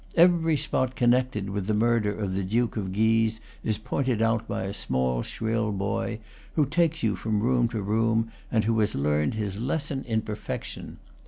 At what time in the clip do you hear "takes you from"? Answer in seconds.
6.65-7.41